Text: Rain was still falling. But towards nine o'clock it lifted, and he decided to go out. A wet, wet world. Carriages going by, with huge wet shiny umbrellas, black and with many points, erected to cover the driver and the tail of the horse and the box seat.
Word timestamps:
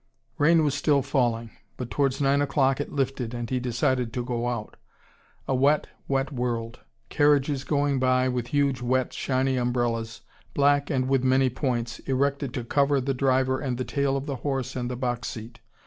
Rain 0.39 0.63
was 0.63 0.73
still 0.73 1.03
falling. 1.03 1.51
But 1.77 1.91
towards 1.91 2.19
nine 2.19 2.41
o'clock 2.41 2.81
it 2.81 2.91
lifted, 2.91 3.35
and 3.35 3.47
he 3.47 3.59
decided 3.59 4.11
to 4.13 4.25
go 4.25 4.47
out. 4.47 4.75
A 5.47 5.53
wet, 5.53 5.89
wet 6.07 6.31
world. 6.33 6.79
Carriages 7.09 7.63
going 7.63 7.99
by, 7.99 8.27
with 8.27 8.47
huge 8.47 8.81
wet 8.81 9.13
shiny 9.13 9.57
umbrellas, 9.57 10.21
black 10.55 10.89
and 10.89 11.07
with 11.07 11.23
many 11.23 11.51
points, 11.51 11.99
erected 11.99 12.51
to 12.55 12.63
cover 12.63 12.99
the 12.99 13.13
driver 13.13 13.59
and 13.59 13.77
the 13.77 13.85
tail 13.85 14.17
of 14.17 14.25
the 14.25 14.37
horse 14.37 14.75
and 14.75 14.89
the 14.89 14.95
box 14.97 15.27
seat. 15.27 15.59